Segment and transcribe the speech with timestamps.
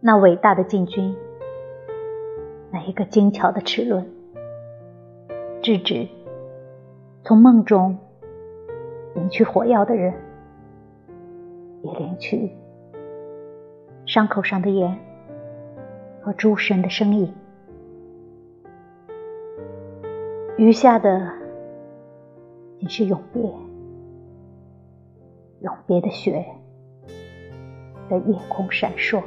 [0.00, 1.16] 那伟大的禁军，
[2.70, 4.06] 那一个精巧的齿轮，
[5.60, 6.06] 制止
[7.24, 7.98] 从梦中
[9.16, 10.14] 领取火药的人，
[11.82, 12.52] 也领取
[14.06, 14.96] 伤口上的盐
[16.22, 17.34] 和诸神的声音。
[20.58, 21.32] 余下的，
[22.78, 23.42] 仅是永别，
[25.60, 26.46] 永别的雪，
[28.08, 29.20] 在夜空闪烁。